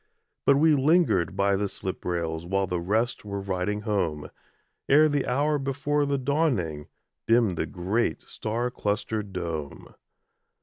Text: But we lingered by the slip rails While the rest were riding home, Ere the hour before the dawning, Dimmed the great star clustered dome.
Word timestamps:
But 0.47 0.55
we 0.55 0.73
lingered 0.73 1.35
by 1.35 1.55
the 1.55 1.67
slip 1.69 2.05
rails 2.05 2.43
While 2.43 2.65
the 2.65 2.81
rest 2.81 3.23
were 3.23 3.39
riding 3.39 3.81
home, 3.81 4.31
Ere 4.89 5.07
the 5.07 5.27
hour 5.27 5.59
before 5.59 6.07
the 6.07 6.17
dawning, 6.17 6.87
Dimmed 7.27 7.55
the 7.55 7.67
great 7.67 8.23
star 8.23 8.71
clustered 8.71 9.31
dome. 9.31 9.93